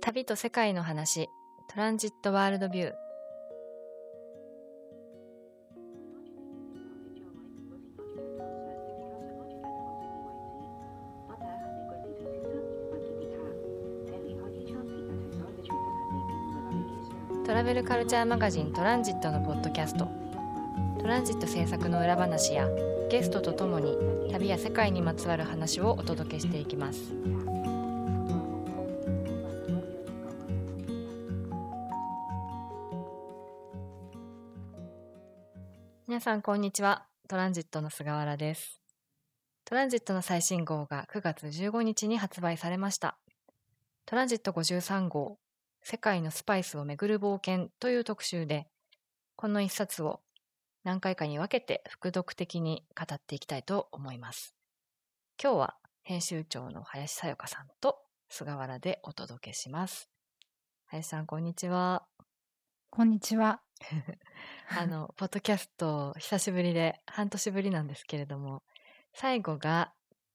[0.00, 1.28] 旅と世界の話。
[1.68, 2.92] トランジットワールドビュー。
[17.44, 20.29] トラベルカルチャーマガジントランジットのポッドキャスト。
[21.00, 22.68] トランジット制作の裏話や
[23.08, 23.96] ゲストとともに
[24.30, 27.14] 旅や世界にまつわる話をお届けしていきます。
[36.06, 37.06] 皆さんこんにちは。
[37.28, 38.82] トランジットの菅原です。
[39.64, 43.16] トランジットの最新号が9月15日に発売されました。
[44.04, 45.38] トランジット53号
[45.82, 48.66] 世界のスパイスをめぐる冒険という特集で
[49.34, 50.20] この一冊を
[50.82, 54.54] 何回かに分けて副読的に語っていきたいと思います。
[55.42, 57.98] 今日は編集長の林さよかさんと
[58.30, 60.08] 菅原でお届けします。
[60.86, 62.06] 林さん、こんにちは。
[62.88, 63.60] こんにちは。
[64.76, 68.62] あの、ポッドキャスト久しぶりで半年ぶりなんですけれども、
[69.12, 69.92] 最後が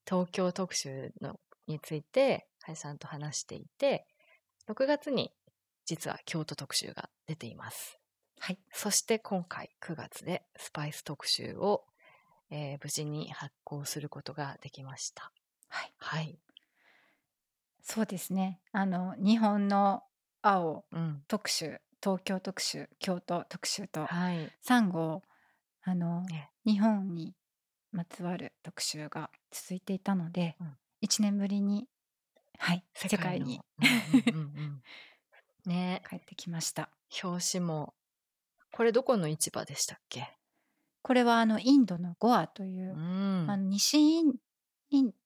[0.08, 4.06] 東京特集のについて林さんと話していて、
[4.68, 5.34] 6月に
[5.86, 8.00] 実は京都特集が出ています。
[8.40, 8.60] はい。
[8.72, 11.86] そして今回9月でスパイス特集を、
[12.50, 15.32] えー無事に発行することができました。
[15.70, 15.94] はい。
[15.98, 16.40] はい。
[17.82, 18.60] そうですね。
[18.72, 20.04] あの日本の
[20.42, 21.24] 青うん。
[21.28, 24.52] 特集、東京特集、京都特集とはい。
[24.64, 25.24] 3号
[25.84, 27.36] あのね日本に
[27.92, 31.88] まつわる特集が続いていたので、うん1年ぶりに
[32.58, 34.84] はい世界のにうんうんうんうん
[35.66, 36.90] ね帰ってきました。
[37.24, 37.94] 表紙も、
[38.76, 40.38] これどこの市場でしたっけ？
[41.02, 44.34] これはあのインドのゴアというう、んあの西イン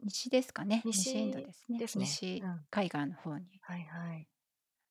[0.03, 0.83] 西ですかね？
[0.85, 1.79] 西西インドですね。
[1.79, 4.27] ね西うん海岸の方にはいはい。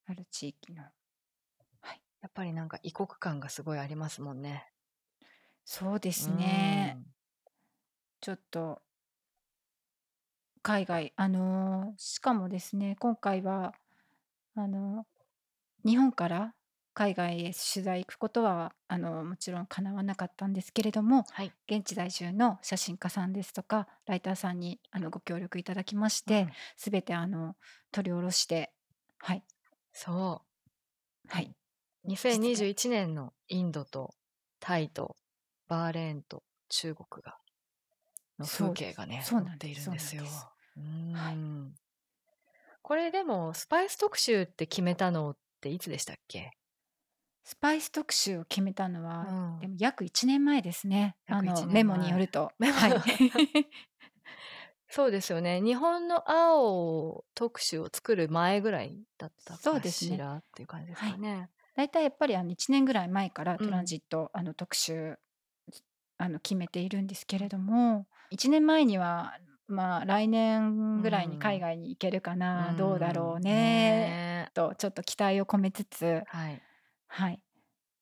[0.07, 0.83] ある地域の。
[0.83, 4.73] やっぱりなんか異国感がすごいありますもんね。
[5.63, 6.97] そうですね。
[8.19, 8.81] ちょっと
[10.61, 13.73] 海外あのーしかもですね今回は
[14.53, 15.05] あの
[15.85, 16.53] 日本から
[16.99, 21.53] 海外へ取材行くことはあのもちろん叶わなかったんですけれどもはい。
[21.71, 26.51] 現地在住の写真家さんですとかライターさんにあのご協力いただきまして、うん。
[26.75, 27.55] すべてあの
[27.93, 28.73] 取り下ろして
[29.19, 29.43] はい。
[29.93, 30.43] そ
[31.29, 31.55] はい、
[32.03, 32.09] う。
[32.09, 34.13] 2021年のインドと
[34.59, 35.15] タイと
[35.69, 37.37] バーレーンと中国が
[38.39, 39.85] の風景がね、そうなん載っていです。
[39.85, 40.23] るんですよ。
[41.11, 41.35] はい。
[41.39, 41.75] ん。
[42.81, 46.51] これでもスパイス特集って決めたのっていつでしたっけ？
[47.43, 49.59] スパイス特集を決めたのは、うん。
[49.59, 51.15] でも約1年前ですね。
[51.27, 52.51] あのメモによると。
[52.61, 52.93] はい。
[54.91, 55.61] そうですよね。
[55.61, 61.49] 日本の青特集を作る前ぐらいだったかしらっていう感じですかね。
[61.75, 63.57] 大体やっぱりあの1年ぐらい前からうん。
[63.59, 65.17] トランジット、あの特集
[66.17, 72.77] あの決めているんですけれども1年前にはまあ来年ぐらいに海外に行けるかな、ん。
[72.77, 74.51] どうだろうねね。
[74.53, 76.61] とちょっと期待を込めつつはい。
[77.09, 77.41] はい。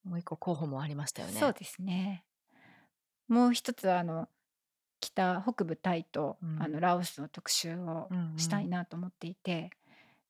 [0.03, 1.33] もう一個候補もありましたよね。
[1.33, 2.23] そうですね。
[3.27, 4.29] もう一つはあの
[5.01, 6.61] 北北部タイと、うん。
[6.61, 8.39] あのラオスの特集をうんうん。
[8.39, 9.71] したいなと思っていて、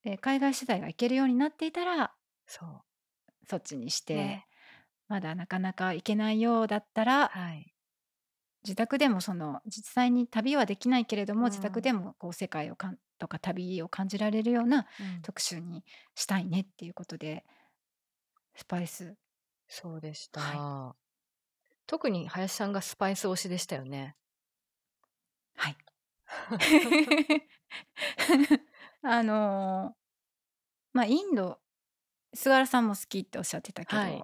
[0.03, 2.13] で海外取材が行けるようになっていたら
[2.45, 2.69] そう。
[3.49, 4.47] そっちにして、ね。
[5.07, 7.73] まだなかなか行けないようだったらはい。
[8.63, 11.49] 自宅でもその実際に旅はできないけれども、うん。
[11.49, 15.21] 自宅でもこう世界をかんとか旅を感じられるようなうん。
[15.21, 15.83] 特集に
[16.15, 17.45] したいねっていうことで
[18.57, 19.15] スパイス。
[19.67, 20.95] そうでした、は
[21.85, 24.15] 特に林さんがスパイス推しでしたよね。
[25.55, 25.77] はい。
[29.03, 29.97] あのー
[30.93, 31.59] まあインド
[32.33, 34.23] 菅原さんも好きっておっしゃってたけど、はい。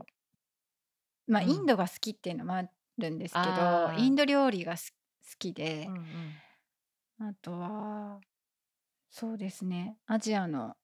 [1.27, 2.63] まあうんインドが好きっていうのもあ
[2.97, 4.97] るんですけど、インド料理がす好
[5.37, 7.29] きで、うんうん。
[7.29, 8.19] あとは
[9.11, 10.75] そうですねアジアの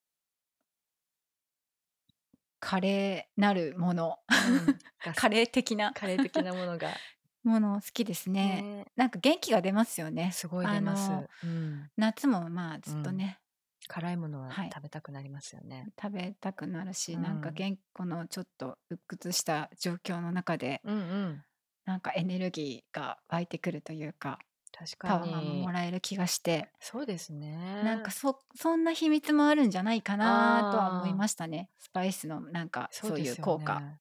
[2.59, 4.19] カレーなるもの。
[5.03, 5.93] がカレー的な。
[5.93, 6.89] カレー的なものが、
[7.43, 8.61] もの好きですね。
[8.61, 8.85] ね。
[8.95, 10.31] なんか元気が出ますよね。
[10.31, 11.11] すごい出ます。
[11.43, 13.39] うん、夏もまあずっとね、
[13.87, 14.69] 辛いものははい。
[14.73, 15.87] 食べたくなりますよね。
[15.99, 17.21] 食べたくなるし、うん。
[17.21, 21.43] なんか元このちょっと鬱屈した状況の中でうんうん。
[21.85, 24.39] なんかエネルギーが湧いてくるというか
[24.79, 25.71] 確パかにワーもも。
[25.71, 27.81] らえる気がして、そうですね。
[27.83, 33.79] なんかそそんな秘密もあるんじゃないかなとは思いましたねスパイスのなんかそういう効果。
[33.81, 33.99] ね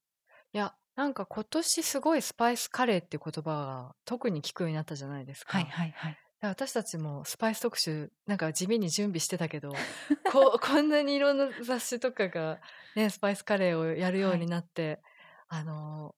[0.52, 5.58] いや、なんか今年すごいスパイスカレーっていう言葉が特に聞くようになったじゃないですか。
[5.58, 9.72] はいはいはいら私たちもスパイス特集なんか地味に準備してたけど
[10.30, 12.60] こ こんなにいろんな雑誌とかが、
[12.94, 15.02] ね、スパイスカレーをやるようになって、
[15.48, 16.14] あの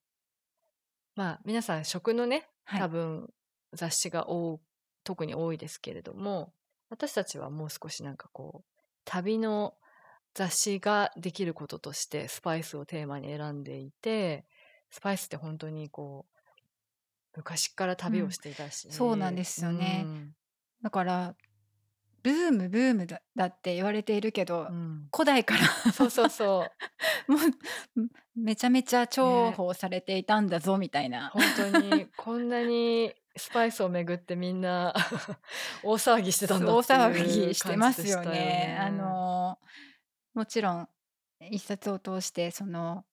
[1.14, 3.32] まあ皆さん食のねはい多分
[3.72, 4.60] 雑誌が多
[5.04, 6.52] 特に多いですけれども
[6.88, 9.74] 私たちはもう少しなんかこう旅の
[10.34, 14.44] 雑誌ができることとしてスパイスをテーマに選んでいて
[14.90, 16.40] スパイスって本当にこう
[17.36, 20.02] 昔から旅をしていたし、そうなんですよね。
[20.04, 20.34] うん。
[20.82, 21.34] だから
[22.22, 25.08] ブームブームだだって言われているけど、うん。
[25.14, 26.66] 古代からそうそうそ
[27.28, 27.30] う。
[27.32, 31.42] もうめちゃめちゃ重宝されていたんだぞみたいな、本
[31.72, 34.94] 当にこんなにスパイスをめぐってみんな
[35.82, 38.78] 大騒ぎしてたんだ大っていう騒ぎしてますよね。
[38.80, 39.58] あの
[40.34, 40.88] もちろん
[41.50, 43.04] 一冊を通してその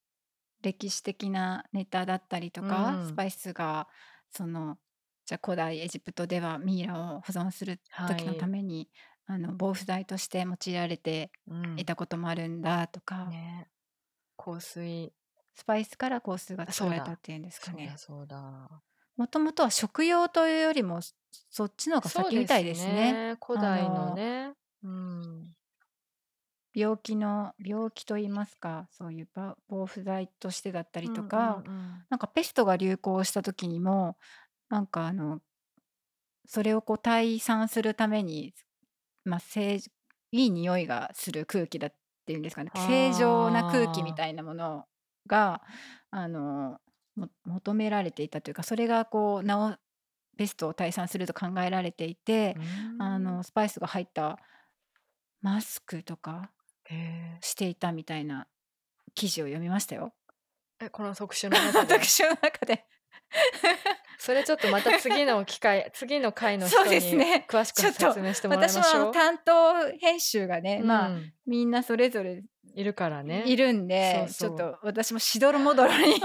[0.62, 3.08] 歴史的なネタだったりとか、うん。
[3.08, 3.88] スパイスが
[4.30, 4.78] その
[5.26, 8.90] じゃあ古代エジプトではミイラを保存する時のはいために、
[9.28, 11.80] あの防腐剤として用いられてうん。
[11.80, 13.70] いたこともあるんだとか、ね。
[14.36, 15.14] 香水。
[15.56, 17.94] スパイスから香水が作られたっていうんですかね。
[17.98, 18.84] そうだ。
[19.18, 21.14] もともとは食用というよりもそ
[21.50, 23.36] そっちの方が先みたいですね。
[23.46, 24.54] 古代のね。
[24.84, 25.44] うん。
[26.74, 32.06] 病気の病気といいますかそういうば防腐剤としてだったりとか、うんうんうん。
[32.10, 34.18] なんかペストが流行した時にも
[34.70, 35.40] なんかあの
[36.46, 38.54] それをこう退散するために、
[39.26, 39.78] まあ、正
[40.32, 41.94] いい匂いがする空気だっ
[42.26, 42.72] ていうんですかね。
[42.76, 44.86] 正常な空気みたいなもの
[45.26, 45.62] が
[46.12, 46.78] あの
[47.18, 49.78] も求められていたというかそれがこう治
[50.38, 52.56] ペストを退散すると考えられていて、
[52.96, 53.02] うん。
[53.02, 54.40] あのスパイスが入った
[55.42, 56.52] マスクとか
[56.90, 58.48] へしていたみたいな
[59.16, 60.14] 記事を読みましたよ。
[60.80, 61.94] ーえこの特集の中で？
[61.96, 62.86] 特集の中で。
[64.20, 66.92] それちょっとまた次の機会 次の回の人に
[67.48, 69.06] 詳しく説明してもらい私もあましょう。
[69.06, 72.44] の担当編集がね、まあうんみんなそれぞれ
[72.74, 73.44] いるからね。
[73.48, 76.22] いるんで、ちょっと私もしどろもどろに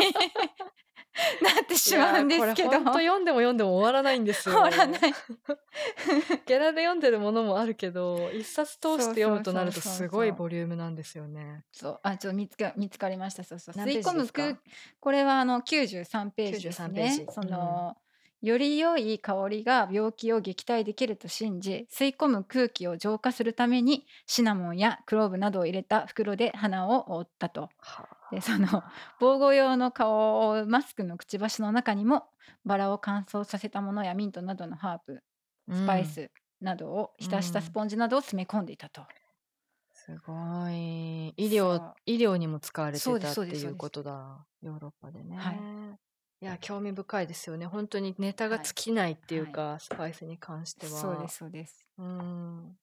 [1.43, 2.71] なってしまうんですけど。
[2.71, 4.55] 本当読んでも読んでも終わらないんですよ。
[4.55, 5.01] 終わらない。
[6.47, 11.65] ゲラで読んでるものもあるけど一冊通して読むとなるとすごいボリュームなんですよね。
[11.73, 12.01] そう。
[12.03, 13.45] あちょっと見つか見つかりました。
[13.45, 13.75] そうそう。
[13.75, 14.59] 吸い込む
[15.01, 17.19] これはあの93ページです93ページ。
[17.21, 17.97] ねその、
[18.43, 27.69] より良い香りが病気を撃退できると信じ吸い込む空気を浄化するためにシナモンやクローブなどを入れた袋で鼻を覆ったと。
[27.79, 28.67] はでその
[29.20, 32.31] 防護用の顔マスクのくちばしの中にも
[32.64, 35.23] バラを乾燥させたものやミントなどのハーブ
[35.70, 36.31] あスパイス
[36.62, 39.06] などを浸したスポンジなどを詰め込んでいたと。
[39.93, 40.32] すご
[40.70, 41.29] い。
[41.37, 44.46] 医療医療にも使われてたっていうことだ。
[44.62, 45.37] ヨーロッパでね。
[45.37, 45.58] はい。
[46.40, 47.67] いや興味深いですよね。
[47.67, 50.93] 本当にネタが尽きないっていうか、スパイスに関しては。
[50.93, 51.87] そうですそうです。
[51.99, 52.76] うん。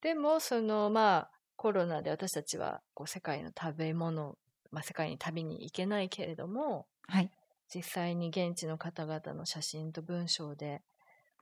[0.00, 4.36] でもそのまあコロナで私たちはこう世界の食べ物、
[4.74, 7.30] まあ、世界に旅に行けないけれどもはい。
[7.74, 10.82] 実際に現地の方々の写真と文章で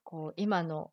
[0.05, 0.93] こう今の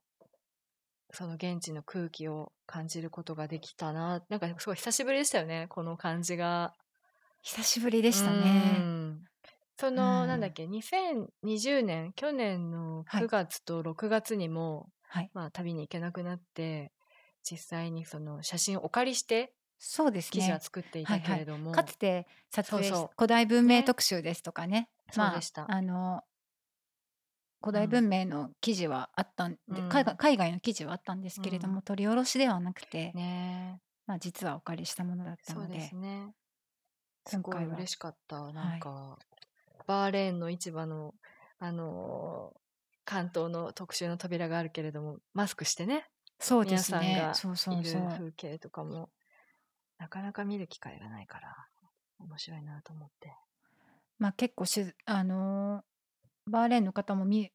[1.11, 6.73] その現地の空気を感じることができたななんかすごい久しぶりでしたよねこの感じが。
[7.41, 8.41] 久しぶりでしたうね。
[8.43, 9.23] ん。
[9.79, 10.27] その、うん。
[10.27, 13.21] なんだっけ2020年去年のはい。
[13.21, 15.31] 9月と6月にも、はい。
[15.33, 16.91] まあ、旅に行けなくなって
[17.43, 20.61] 実際にその写真をお借りしてそうです記事はね。
[20.61, 22.97] 作っていたけれども、かつて撮影しそう。
[22.97, 23.83] そう古代文明ね。
[23.83, 24.89] 特集ですとかね。
[25.15, 25.63] まそうでした。
[25.63, 26.21] ああの
[27.61, 33.81] 古代文明の記事はあったんで、うん海外海外の記事はあったんですけれども、取り下ろしではなくて、ね。
[34.05, 36.33] まあ実はお借りしたものだったのでそうです、ね。
[37.25, 38.51] すごい今回は嬉しかった。
[38.51, 39.17] なんか、
[39.87, 41.15] バーレーンの市場の
[41.59, 42.59] あのー
[43.05, 46.05] 関東の特集の扉があるけれどもマスクしてね
[46.39, 47.19] そうで皆さんすね。
[47.19, 48.01] がそうそいうるそう。
[48.07, 49.09] 風景とかも
[49.99, 51.55] なかなか見る機会がないから
[52.19, 53.31] 面白いなと思って。
[54.17, 57.51] まあ結構しゅあのーバーレーンの方もみ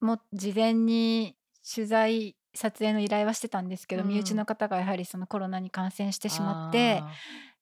[0.00, 1.36] も事前に
[1.74, 4.08] 取材撮影の依頼はしてたんですけど、うん。
[4.08, 7.12] 身内の方がやはりそのコロナに感染してしまってあ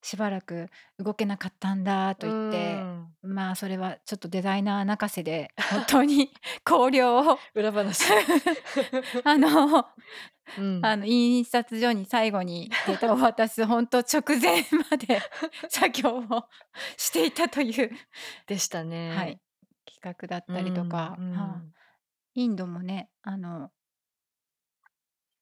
[0.03, 2.92] しばらく動けなかったんだーと言ってうん
[3.23, 6.33] まあそれはちょっとデザイナー泣かせで 本当に
[6.65, 7.39] 考慮を。
[7.55, 8.05] 裏話、
[9.25, 9.87] あの
[10.59, 10.85] うん。
[10.85, 15.21] あの印刷所に最後にデータを渡す本当直前まで
[15.69, 16.49] 作業を
[16.97, 17.91] していたという、
[18.47, 19.17] でしたね。
[19.17, 19.41] はい、
[19.87, 21.39] 企画だったりとか、うんうん。
[21.39, 21.83] はあ。
[22.35, 23.71] インドもねあの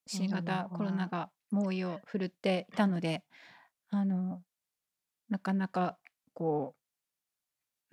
[0.06, 3.22] 新型コロナが猛威を振るっていたので
[3.90, 4.42] あの
[5.28, 5.98] なかなか
[6.34, 6.79] こう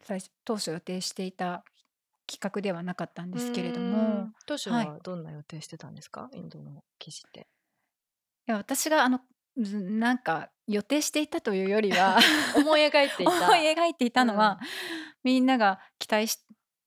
[0.03, 1.63] 最初当初予定していた
[2.27, 4.35] 企画ではなかったんうですけれどーも、ん。
[4.45, 4.93] 当初はい。
[4.93, 6.29] はどんな予定してたんですか？
[6.33, 7.47] インドの記事って。
[8.47, 9.19] いや、私があの、
[9.57, 12.17] ずなんか予定していたというよりは
[12.53, 13.67] 思い描いてい思いた。
[13.75, 14.67] 描いていたのは、うん。
[15.23, 16.39] みんなが期待し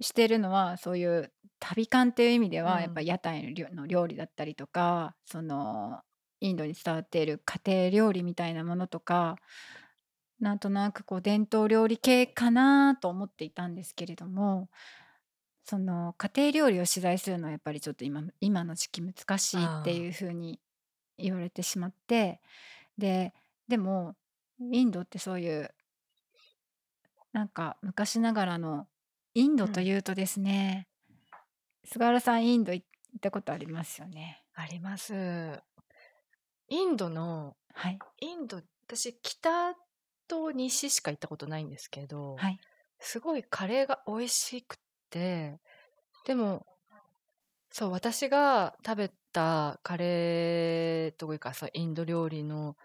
[0.03, 3.03] してるのは、そういう旅館っていう意味でうは、やっぱん。
[3.03, 6.01] 屋台の料理だったりとか、その、
[6.41, 9.37] インドに伝わっている家庭料理みたいなものとか、
[10.41, 14.71] なんとなくこう伝統料理系かなと思っていたんですけれども、
[15.65, 20.11] その、家庭料理を取材するのはやっぱりちょっと今今の時期難しいっていああ。
[20.11, 20.61] う風に
[21.19, 22.41] 言われてしまって、
[22.99, 23.35] で、
[23.69, 24.17] でも、
[24.73, 25.71] インドってそういう
[27.33, 28.87] なんか昔ながらの
[29.35, 29.73] インドうん。
[29.73, 30.89] というとですね、
[31.85, 32.81] 菅原さんインドい
[33.13, 34.43] 行ったことありますよね？
[34.55, 35.63] あります。
[36.69, 37.99] インドのはい。
[38.21, 39.75] インド、私北
[40.31, 42.61] と西しか行ったことないんですけど、はい。
[43.01, 44.79] すごいカレーが美味しく
[45.11, 45.61] て、
[46.25, 46.67] でも
[47.73, 52.77] そう、私が食べたカレーというか、そう、インド料理の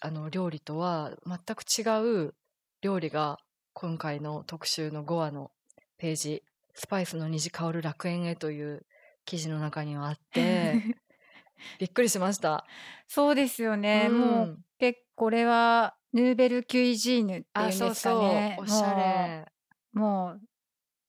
[0.00, 2.34] あの、料理とは全く違う
[2.82, 3.38] 料理が
[3.72, 5.52] 今回の特集の5話の
[5.98, 8.86] ページ、スパイスの虹香る楽園へという
[9.24, 10.80] 記事の中にはあって、
[11.78, 12.66] びっくりしました。
[13.08, 14.10] そうですようね。
[14.10, 14.64] もう、ん。
[14.78, 18.60] けこれはヌーベルキュイジーヌっていううんですかそう、ね。
[18.60, 19.50] おしゃもれ。
[19.94, 20.42] うもう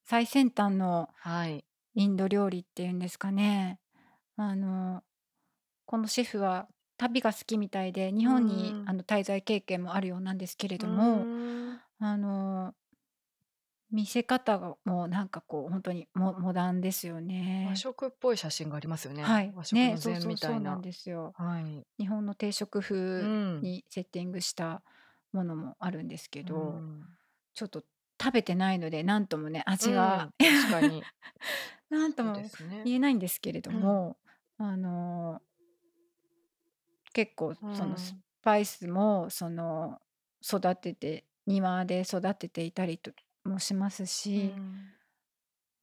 [0.06, 1.65] 最先端のはい。
[1.96, 3.79] インド料理っていうんですかね。
[4.38, 5.03] あの、
[5.86, 8.86] このシェフは旅が好きみたいで、日う本にん。
[8.86, 11.29] あの滞在経験もあるようなんですけれうども。
[12.00, 12.75] あの
[13.91, 17.22] 見せ方がもうなんかこうほんとにモモダンですよ
[17.62, 17.75] 和ね。
[17.75, 19.24] 食っぽい写真がありますよね。
[19.24, 19.51] はい。
[19.53, 20.55] 和食ね、の膳そうそうみたいな。
[20.55, 21.36] そうなんですよ。
[21.36, 21.86] はい。
[22.00, 22.81] 日本の定食
[23.17, 23.69] う風ん。
[23.69, 24.84] にセッティングした
[25.34, 27.17] ものもあるんですけうど、ん。
[27.53, 27.86] ちょっと
[28.22, 31.10] 食べてないので、なんともね、味うがん、確かに。
[31.89, 32.86] なんとそうでもすね。
[32.86, 33.86] 言えないんですけれどうん。
[33.86, 34.19] も、
[34.58, 35.41] あの
[37.13, 38.24] 結構うそのスん。
[38.41, 40.00] パイスもその
[40.43, 43.12] 育てて庭で育てていたりと
[43.43, 44.93] もしますうし、ん。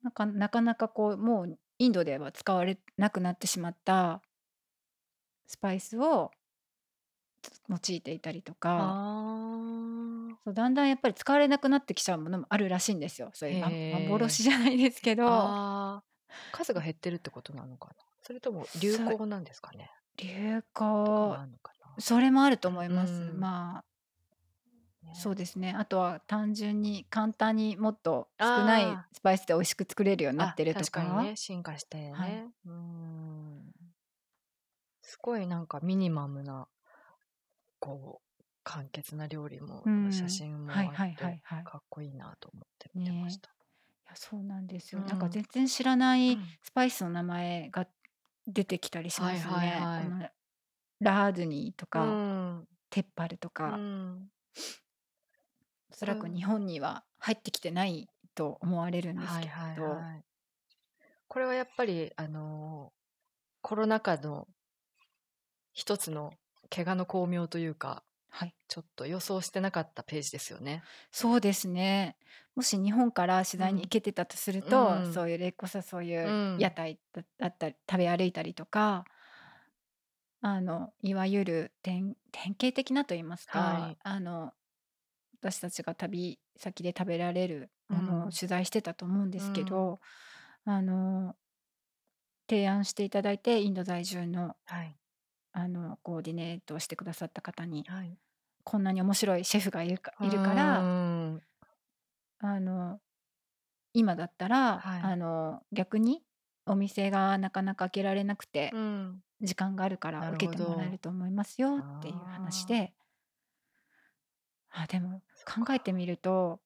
[0.03, 4.23] なんかなかなかこうもうインドでは使われなくなってしまった
[5.47, 6.31] スパイスを
[7.69, 8.95] 用いていたりとか。
[10.45, 13.31] そう、だんだんやっぱり使われなくなってきちゃうものもあるらしいんですよ。
[13.35, 14.01] そういう。
[14.09, 16.03] 幻じゃないですけど。
[16.53, 17.95] 数が減ってるってことなのかな？
[18.23, 18.97] それとも流。
[18.99, 19.91] 行なんですかね？
[20.19, 21.95] 流行、あんのかな？
[21.99, 23.13] それもあると思いうます。
[23.13, 23.41] ん。
[23.41, 23.85] まあ
[25.15, 25.37] そうね。
[25.37, 25.75] ですね。
[25.77, 28.99] あとは単純に簡単にもっと少ない。
[29.13, 30.87] スパイスで美味しく作れるようになっあ、てるとか。
[30.87, 32.31] 確かにね、進化してはい。
[32.31, 32.49] ね。
[32.67, 33.73] うーん。
[35.03, 36.69] すごいなんかミニマムな、
[37.81, 40.29] こう、簡潔な料理もう写ん。
[40.29, 41.65] 真もあっはいはいはて、いはい。
[41.65, 43.41] かっこいいなと思って見てましね。
[43.41, 43.51] た。
[43.51, 43.53] い
[44.11, 45.05] や、そうなんですうよ。
[45.05, 45.31] なんかん。
[45.31, 46.45] 全然知らないうん。
[46.63, 47.87] スパイスの名前が
[48.47, 49.53] 出てきたりしはいますね。
[49.53, 50.05] はいはい。
[50.05, 50.29] この
[51.01, 52.69] ラードゥニーとうか、ん。
[52.91, 53.69] テッパルとうか。
[53.77, 54.29] ん。
[55.97, 56.19] おそらうん。
[56.19, 60.07] く日本には入ってきてないと思われるんですけはいはいど。
[60.07, 60.25] はい。
[61.29, 62.93] これはやっぱりあの、
[63.63, 64.49] コロナ禍の
[65.73, 68.57] 一つの怪我の功名というか、はい。
[68.69, 70.89] ちょっと予想してなかったページですよね。
[71.13, 72.17] そうですね。
[72.55, 73.89] もし日本から取う材に行ん。
[73.89, 75.23] けてたとするうと、ん。
[75.23, 76.57] そういうれこそそういううん。
[76.57, 79.05] 屋台だだったり、食べ歩いたりとか、
[80.41, 83.99] あの、いわゆる典典型的なと言いますはか、い。
[84.03, 84.55] あの、
[85.53, 88.33] 私たちが旅先で食べられるうものをん。
[88.33, 89.47] 取材してたと思うんでうん。
[89.47, 90.01] すけど、
[90.65, 91.37] あの
[92.49, 94.99] 提案していただいて、インド在住のはい。
[95.53, 98.19] あの、コーディネートをしてくださった方に、はい。
[98.65, 100.91] こんなに面白いシェフがいるかういるから。
[102.39, 103.01] あの、
[103.95, 105.03] 今だったら、はい。
[105.03, 106.25] あの、逆に
[106.67, 109.23] お店がなかなか開けられなくて、うん。
[109.43, 110.93] 時間があるから受けてもらえど。
[110.93, 112.67] ると思いますよっていう話。
[112.67, 112.96] で。
[114.83, 115.93] あ、でもそっ考えてか。
[115.93, 116.61] みると、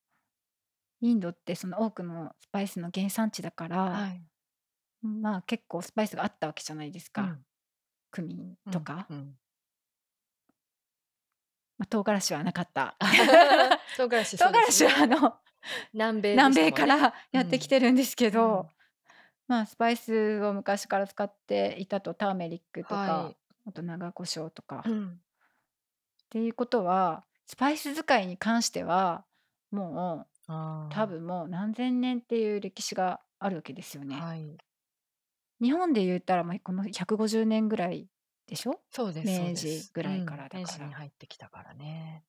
[1.01, 4.23] インドってその多くのスパイスの原産地だから、はい。
[5.05, 7.23] うん、まあ、結構スパイスがあったわけじゃないですか。
[7.23, 7.47] うん。
[8.11, 9.07] クミンうん、とか。
[9.11, 9.39] うん。
[11.79, 12.97] ま、唐辛子はなかった。
[13.97, 14.89] 唐辛子、唐辛子そうですね。
[14.89, 15.41] はあの、
[15.93, 16.71] 南米で南したもんね。
[16.71, 17.69] 米からうやってきん。
[17.69, 18.71] てるんですけうど、ん。
[19.49, 23.37] まあ、スパイスを昔から使っていたと、ターメリックとはか、い。
[23.67, 24.83] あと長胡椒とか。
[24.87, 25.21] うん。
[26.25, 29.25] っていうことは、スパイス使いに関しては、
[29.73, 31.07] もう、多ああ。
[31.09, 34.15] 分もう何千年っていう歴史があるわけですよね。
[34.15, 34.57] はい。
[35.61, 38.07] 日本で言ったら、ま、この150年ぐらい
[38.47, 38.81] でしょ？
[38.93, 39.91] そうですそう明治。
[39.93, 40.91] ぐらいかうん、明治にらだから。
[40.99, 42.23] 入ってきたからね。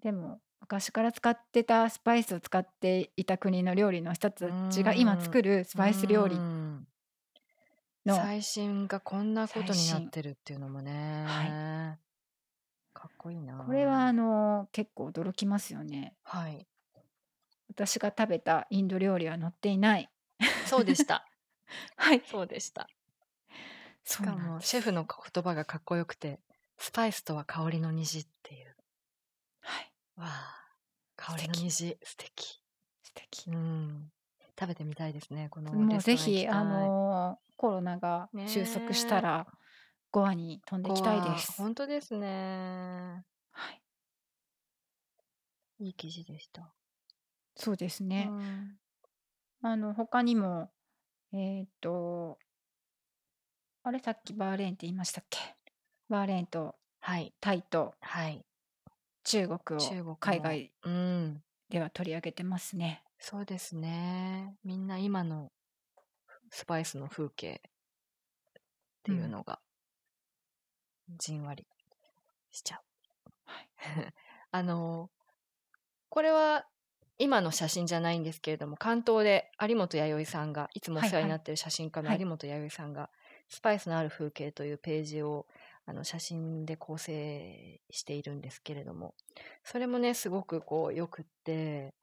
[0.00, 6.86] でも、昔から使ってたスパイスを使っていた国の料理の人たちが今作るスパイス料理うん
[8.06, 11.98] の最新がこんなことになってるっていうのもね、は
[13.00, 13.54] かっこいいな。
[13.54, 16.14] これはあの結構驚きますよね。
[16.22, 16.66] はい。
[17.70, 20.10] 私が食べたインド料理は載っていない。
[20.66, 21.26] そうでした。
[21.96, 22.22] はい。
[22.26, 22.88] そうでした。
[24.04, 26.40] しかもシェフの言葉がかっこよくて
[26.76, 28.76] スパイスとは香りの虹っていう。
[29.60, 29.92] はい。
[30.16, 30.66] わあ
[31.16, 31.96] 香りの虹。
[32.02, 32.62] 素敵。
[33.02, 33.50] 素敵。
[33.50, 34.12] うん。
[34.60, 39.46] 食べてみたいですねこのもうぜひあのコロナが収束したら
[40.10, 41.52] ゴアに飛んでいきたいです。
[41.60, 43.82] 本当ですねはい。
[45.78, 46.74] いい記事でした
[47.56, 48.26] そうですね。
[48.30, 48.76] うん
[49.62, 50.70] あの他にも
[51.32, 52.38] えっ、と
[53.82, 55.38] あれさっきバーレーンって言いましたっけ？
[56.08, 58.44] バーレーンとはいタイとはい
[59.24, 63.04] 中国を中国も海外うんでは取り上げてますね。
[63.18, 65.52] そうですねみんな今の
[66.50, 67.60] スパイスの風景
[68.58, 68.62] っ
[69.04, 69.60] ていうのが
[71.18, 71.66] じんわり
[72.50, 73.68] しちゃう、はい。
[74.52, 75.10] あの
[76.08, 76.66] これは
[77.18, 83.10] 今の写真じゃないんですけれども関東で有本弥生さんがいつもお世話になっている写真家のはい有本弥生さんが
[83.48, 85.46] 「スパイスのある風景」というページを
[85.84, 89.14] あの写真で構成しているんですけれども
[89.64, 91.94] それもねすごくこうよくって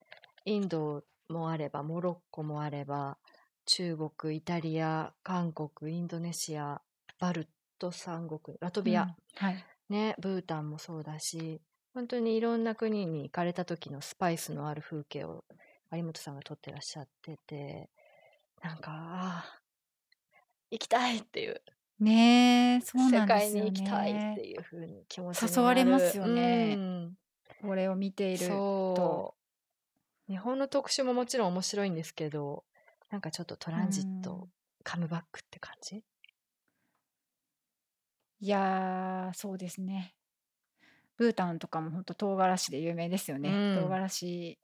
[0.46, 3.18] インドもあればモロッコもあれば
[3.66, 6.82] 中国イタリア韓国インドネシア
[7.20, 7.50] バル
[7.80, 9.66] ト三国ラトビア、うんはい。
[9.90, 11.62] ね、ブータンもそうだし
[11.94, 15.46] 本当にいろんな国に行かれた時のスパイスのある風景を
[15.92, 17.90] 有本さんが撮ってらっしゃってて
[18.62, 19.62] なんかああ
[20.70, 21.62] 行きたいっていう。
[22.00, 24.46] ねえ、そう世なんですよ界に行きたいっねて。
[24.46, 26.76] いう風に気持ちに誘われますよね。
[26.78, 27.18] うん。
[27.62, 29.34] これを見ていると。
[30.28, 32.66] 日本の特集ももちろん面白いんですけど
[33.10, 34.50] なんかちょっとトランジット、うん。
[34.84, 36.04] カムバックって感じ？
[38.40, 40.14] いやー、そうですね。
[41.18, 43.50] ブータンとかも本当唐辛子で有名ですよね。
[43.50, 44.60] うん唐辛子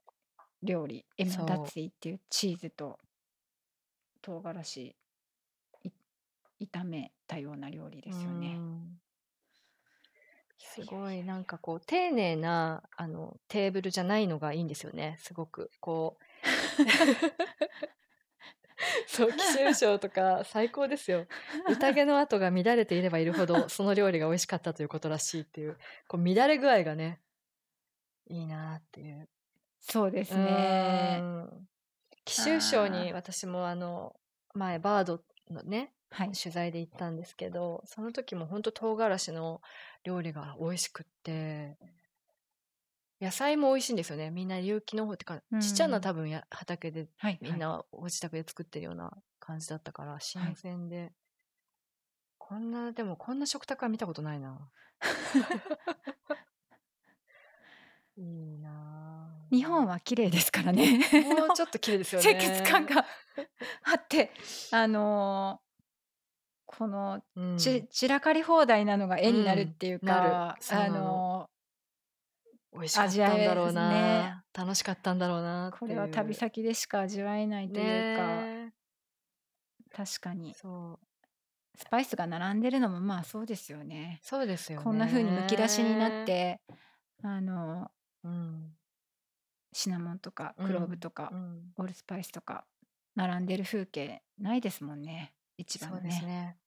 [0.61, 2.99] 料理、エそうマダツィっていうチーズと
[4.21, 4.95] 唐辛子
[5.83, 5.91] い
[6.61, 8.55] 炒めたような料理ですよね。
[8.55, 8.99] うん
[10.63, 16.23] すいやいやごいなんかこう丁寧なあのテーブルじゃないのがいいんですよねすごくこう
[19.07, 21.25] そう貴州省とか最高ですよ
[21.69, 27.21] 宴の跡が乱れていればいるほど その料理が美味しかったということらしいっていうこう乱れ具合がね
[28.27, 29.29] いいなっていう
[29.79, 31.19] そうですうね。
[31.19, 31.67] ん
[32.25, 34.15] 貴州省あにー私もあの
[34.53, 36.31] 前バードのねはい。
[36.31, 39.61] 取材で行ったんですけどその時も本当唐辛子の
[40.03, 41.77] 料理が美味しくって
[43.23, 44.31] 野菜も美味しいんですよね。
[44.31, 47.39] みんな有機農法ってかうんちっちゃな多分や畑ではい。
[47.41, 51.13] みんなお自宅で作ってるような感じだったから新鮮で、
[52.37, 54.69] こんなでもこんな食卓は見たことないな。
[58.15, 60.99] いいなあ日本は綺麗ですからね。
[61.37, 62.35] もうちょっと綺麗ですよね。
[62.35, 63.05] 清潔感が
[63.83, 64.31] あって、
[64.71, 65.63] あのー
[66.65, 67.57] このうん。
[67.57, 70.07] ち散らかり放題なのが絵になるっていううん。
[70.07, 71.49] なか、うなのの
[72.73, 78.73] 美味しかったんだろうな、味わえです楽しかったんだろうなこれは旅先でしか味わえないというか、ね
[79.95, 80.53] 確かに。
[80.55, 81.05] そう。
[81.77, 84.19] スパイスが並んでるのもまあそうですよね。
[84.23, 86.61] そうですよねこんな風にむき出しになっ、て
[87.23, 87.91] あの
[88.23, 88.71] うん。
[89.71, 90.67] シナモンとかうん。
[90.67, 92.65] クローブとか、うん、オールスパイスとか
[93.15, 95.33] 並んでる風景ないですもんね。
[95.57, 96.09] 市場そうのね。
[96.09, 96.57] ですね。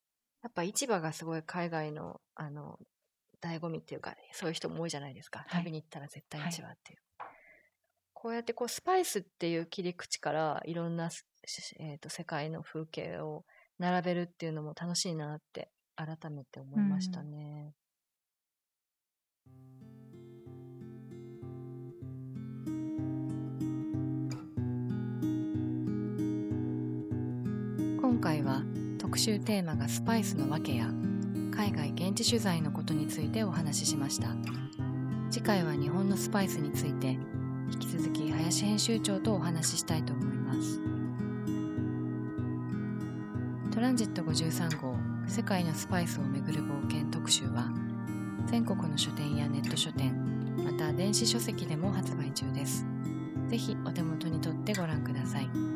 [0.42, 2.78] やっぱ市場がすごい海外のあの
[3.42, 5.64] 醍醐味っていうかそういう人も多いじゃないですか、はい。
[5.64, 6.98] 旅に行ったら絶対市場っていう、
[8.12, 11.10] こうやってこうスパイスっていう切り口からいろんな、
[11.78, 13.44] えー、と世界の風景を
[13.78, 17.72] 並べるっていうのも楽しいなって改めて思いましたね。
[28.00, 28.62] 今回は
[28.98, 30.90] 特集テーマがスパイスの訳や
[31.56, 34.28] 海外現地取材のことについてお話ししました。
[35.30, 37.18] 次回は日本のスパイスについて
[37.72, 40.80] 引き続き林編集長とお話ししたいと思います。
[43.72, 44.94] トランジット53号
[45.26, 47.70] 世界のスパイスをめぐる冒険特集は
[48.46, 50.14] 全国の書店やネット書店
[50.62, 52.84] また電子書籍でも発売中です。
[53.48, 55.75] ぜひお手元に取ってご覧ください。